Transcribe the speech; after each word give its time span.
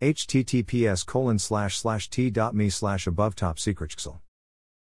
Https 0.00 1.04
colon 1.04 1.38
slash 1.38 1.76
slash 1.76 2.08
t.me 2.08 2.70
slash 2.70 3.06
above 3.06 3.34
top 3.34 3.58
secret 3.58 3.94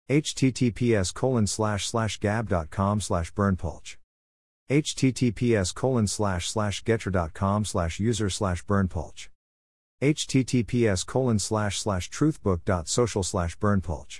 https 0.10 1.14
colon 1.14 1.48
slash 1.48 1.88
slash 1.88 2.20
gab.com 2.20 3.00
slash 3.00 3.34
berndpulch 3.34 3.96
https 4.70 5.74
colon 5.74 6.08
slash 6.08 6.50
slash 6.50 6.84
getter.com 6.84 7.64
slash 7.64 8.00
user 8.00 8.30
slash 8.30 8.66
berndpulch 8.66 9.30
https 10.02 11.06
colon 11.06 11.40
slash 11.40 11.80
slash 11.80 12.10
truthbook.social 12.10 13.24
slash 13.24 13.58
berndpulch 13.58 14.20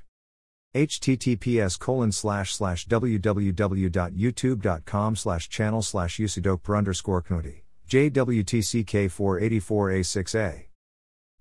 https 0.74 1.78
colon 1.78 2.12
slash 2.12 2.54
slash 2.54 2.88
www.youtube.com 2.88 5.16
slash 5.16 5.50
channel 5.50 5.82
slash 5.82 6.18
usidok 6.18 6.78
underscore 6.78 7.22
knudi 7.22 7.64
jwtck 7.90 9.10
484a6a 9.10 10.65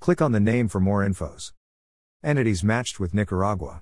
click 0.05 0.21
on 0.21 0.33
the 0.33 0.39
name 0.39 0.69
for 0.69 0.81
more 0.81 1.03
infos. 1.03 1.53
Entities 2.23 2.63
matched 2.63 3.01
with 3.01 3.15
nicaragua. 3.15 3.81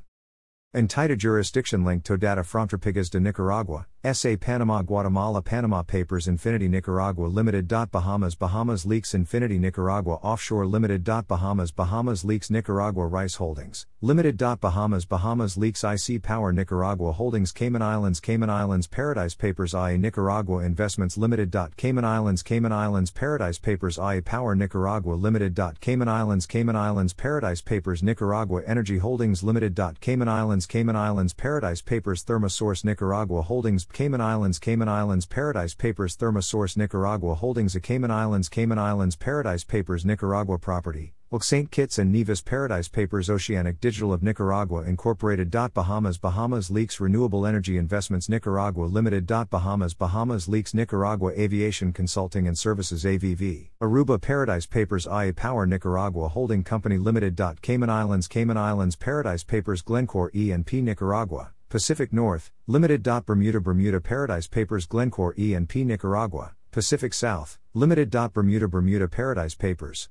Entita 0.73 1.19
jurisdiction 1.19 1.85
link 1.85 2.05
to 2.05 2.17
data 2.17 2.45
from 2.45 2.69
de 2.69 3.19
Nicaragua, 3.19 3.89
SA 4.05 4.37
Panama 4.41 4.83
Guatemala 4.83 5.43
Panama 5.43 5.83
Papers 5.83 6.29
Infinity 6.29 6.69
Nicaragua 6.69 7.27
Limited. 7.27 7.69
Bahamas 7.69 8.35
Bahamas 8.35 8.87
Leaks 8.87 9.15
Infinity 9.15 9.59
Nicaragua 9.59 10.15
Offshore 10.23 10.67
Limited. 10.67 11.05
Bahamas 11.05 11.71
Bahamas 11.71 12.25
Leaks 12.25 12.51
Nicaragua 12.51 13.07
Rice 13.07 13.35
Holdings, 13.37 13.87
Limited. 14.01 14.39
Bahamas 14.39 15.05
Bahamas 15.05 15.57
Leaks 15.57 15.83
IC 15.85 16.23
Power 16.23 16.53
Nicaragua 16.53 17.13
Holdings 17.13 17.53
Cayman 17.53 17.83
Islands 17.83 18.21
Cayman 18.21 18.51
Islands 18.51 18.87
Paradise 18.87 19.35
Papers 19.35 19.75
IA 19.75 19.99
Nicaragua 19.99 20.59
Investments 20.65 21.17
Limited. 21.17 21.55
Cayman 21.77 22.05
Islands 22.05 22.43
Cayman 22.43 22.73
Islands 22.73 23.11
Paradise 23.11 23.59
Papers 23.59 23.99
IA 23.99 24.23
Power 24.23 24.55
Nicaragua 24.55 25.15
Limited. 25.15 25.59
Cayman 25.81 26.09
Islands 26.09 26.47
Cayman 26.47 26.77
Islands 26.77 27.13
Paradise 27.13 27.61
Papers 27.61 28.03
Nicaragua 28.03 28.63
Energy 28.67 28.99
Holdings 28.99 29.43
Limited. 29.43 29.77
Cayman 30.01 30.29
Islands 30.29 30.53
Islands 30.53 30.67
Cayman 30.67 30.97
Islands 30.97 31.33
Paradise 31.33 31.81
Papers 31.81 32.25
Thermosource 32.25 32.85
Nicaragua 32.85 33.41
Holdings 33.43 33.87
Cayman 33.93 34.23
Islands 34.23 34.59
Cayman 34.59 34.89
Islands 34.89 35.27
Paradise 35.27 35.75
Papers 35.75 36.17
Thermosource 36.17 36.79
Nicaragua 36.79 37.35
Holdings 37.35 37.77
A 37.77 37.81
Cayman 37.81 38.11
Islands 38.11 38.49
Cayman 38.49 38.79
Islands 38.79 39.17
Paradise 39.17 39.65
Papers 39.65 40.07
Nicaragua 40.07 40.59
Property 40.59 41.13
St. 41.41 41.71
Kitts 41.71 41.99
and 41.99 42.13
Nevis 42.13 42.41
Paradise 42.43 42.89
Papers 42.89 43.29
Oceanic 43.29 43.81
Digital 43.81 44.13
of 44.13 44.23
Nicaragua 44.23 44.83
Incorporated. 44.83 45.51
Bahamas 45.51 46.19
Bahamas 46.19 46.71
Leaks 46.71 47.01
Renewable 47.01 47.47
Energy 47.47 47.77
Investments 47.77 48.29
Nicaragua 48.29 48.85
Limited. 48.85 49.27
Bahamas 49.27 49.95
Bahamas 49.95 50.49
Leaks 50.49 50.73
Nicaragua 50.73 51.33
Aviation 51.33 51.93
Consulting 51.93 52.49
and 52.49 52.59
Services 52.59 53.05
AVV 53.05 53.71
Aruba 53.83 54.21
Paradise 54.21 54.67
Papers 54.67 55.07
IA 55.07 55.35
Power 55.35 55.67
Nicaragua 55.67 56.29
Holding 56.29 56.65
Company 56.65 56.97
Limited. 56.97 57.41
Cayman 57.63 57.91
Islands 57.91 58.29
Cayman 58.29 58.57
Islands 58.57 58.97
Paradise 58.97 59.45
Papers 59.45 59.83
Glencore 59.83 60.31
E&P 60.35 60.81
Nicaragua 60.81 61.53
Pacific 61.73 62.13
North 62.13 62.53
Limited. 62.67 63.03
Bermuda 63.03 63.59
Bermuda 63.59 63.99
Paradise 63.99 64.47
Papers 64.47 64.85
Glencore 64.85 65.33
E&P 65.39 65.85
Nicaragua 65.85 66.55
Pacific 66.71 67.15
South 67.15 67.59
Limited. 67.73 68.11
Bermuda 68.11 68.69
Bermuda 68.69 69.09
Paradise 69.09 69.55
Papers 69.55 70.11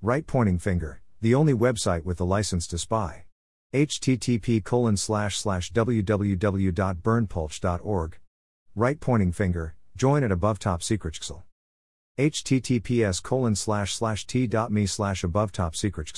Right 0.00 0.24
pointing 0.24 0.60
finger, 0.60 1.02
the 1.20 1.34
only 1.34 1.52
website 1.52 2.04
with 2.04 2.18
the 2.18 2.24
license 2.24 2.68
to 2.68 2.78
spy. 2.78 3.24
http 3.74 4.62
colon 4.62 4.96
slash 4.96 5.36
slash 5.36 5.72
www.berndpulch.org. 5.72 8.18
Right 8.76 9.00
pointing 9.00 9.32
finger, 9.32 9.74
join 9.96 10.22
at 10.22 10.30
above 10.30 10.60
top 10.60 10.80
secret 10.80 11.18
https 12.20 13.20
colon 13.20 13.56
slash 13.56 13.94
slash 13.94 14.28
t.me 14.28 14.86
slash 14.86 15.24
above 15.24 15.50
top 15.50 15.74
secret 15.74 16.12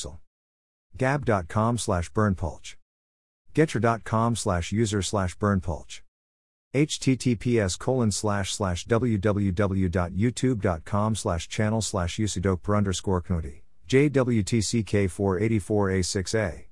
gab.com 0.99 1.79
slash 1.79 2.13
berndpulch 2.13 2.75
getter.com 3.55 4.37
slash 4.37 4.73
user 4.73 5.03
slash 5.03 5.37
berndpulch 5.39 6.01
https 6.75 7.79
colon 7.79 8.11
slash 8.11 8.55
slash 8.55 8.87
www.youtube.com 8.87 11.15
slash 11.15 11.49
channel 11.49 11.83
slash 11.83 12.17
usidok 12.17 12.77
underscore 12.77 13.23
knudi 13.23 13.63
JWTCK 13.93 15.11
484A6A. 15.11 16.65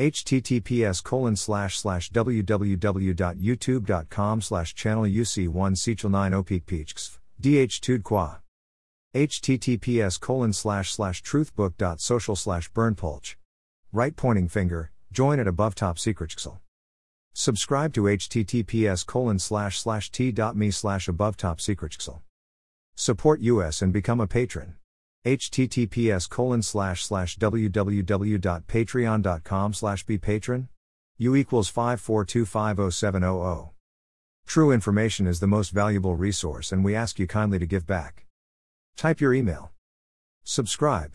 https 0.00 1.04
colon 1.04 1.36
slash 1.36 1.78
slash 1.78 2.10
www.youtube.com 2.10 4.40
slash 4.40 4.74
channel 4.74 5.04
UC1 5.04 5.76
Sechel 5.76 6.10
9 6.10 6.32
opikpeachksv, 6.32 7.18
dh 7.40 7.80
tud 7.80 8.02
qua. 8.02 8.38
https 9.14 10.18
colon 10.18 10.52
slash 10.52 10.92
slash 10.92 11.22
truthbook.social 11.22 12.34
slash 12.34 12.68
berndpulch. 12.72 13.36
Right 13.92 14.16
pointing 14.16 14.48
finger, 14.48 14.90
join 15.12 15.40
at 15.40 15.48
above 15.48 15.74
top 15.74 15.98
secret 15.98 16.34
Subscribe 17.32 17.94
to 17.94 18.02
https 18.02 19.06
colon 19.06 19.38
slash 19.38 19.78
slash 19.78 20.10
t.me 20.10 20.70
slash 20.70 21.08
above 21.08 21.36
top 21.36 21.60
secret 21.60 21.96
Support 22.94 23.40
us 23.40 23.82
and 23.82 23.92
become 23.92 24.20
a 24.20 24.26
patron. 24.26 24.76
Https 25.24 26.28
colon 26.28 26.62
slash 26.62 27.04
slash 27.04 27.38
www.patreon.com 27.38 29.74
slash 29.74 30.04
be 30.06 30.18
patron. 30.18 30.68
U 31.18 31.36
equals 31.36 31.70
542507000 31.70 33.70
true 34.46 34.72
information 34.72 35.26
is 35.28 35.38
the 35.38 35.46
most 35.46 35.70
valuable 35.70 36.16
resource 36.16 36.72
and 36.72 36.84
we 36.84 36.96
ask 36.96 37.20
you 37.20 37.28
kindly 37.28 37.56
to 37.56 37.66
give 37.66 37.86
back. 37.86 38.26
Type 38.96 39.20
your 39.20 39.32
email. 39.32 39.70
Subscribe 40.42 41.12